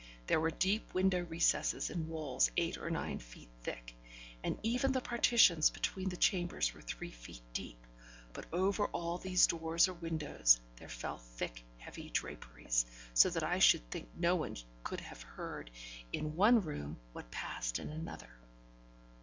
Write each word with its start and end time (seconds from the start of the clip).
There 0.25 0.39
were 0.39 0.49
deep 0.49 0.95
window 0.95 1.23
recesses 1.25 1.91
in 1.91 2.07
walls 2.09 2.49
eight 2.57 2.75
or 2.75 2.89
nine 2.89 3.19
feet 3.19 3.49
thick, 3.61 3.93
and 4.43 4.57
even 4.63 4.93
the 4.93 4.99
partitions 4.99 5.69
between 5.69 6.09
the 6.09 6.17
chambers 6.17 6.73
were 6.73 6.81
three 6.81 7.11
feet 7.11 7.43
deep; 7.53 7.85
but 8.33 8.47
over 8.51 8.87
all 8.87 9.19
these 9.19 9.45
doors 9.45 9.87
or 9.87 9.93
windows 9.93 10.59
there 10.77 10.89
fell 10.89 11.19
thick, 11.19 11.63
heavy 11.77 12.09
draperies, 12.09 12.87
so 13.13 13.29
that 13.29 13.43
I 13.43 13.59
should 13.59 13.91
think 13.91 14.09
no 14.17 14.35
one 14.35 14.57
could 14.83 15.01
have 15.01 15.21
heard 15.21 15.69
in 16.11 16.35
one 16.35 16.61
room 16.63 16.97
what 17.13 17.29
passed 17.29 17.77
in 17.77 17.91
another. 17.91 18.33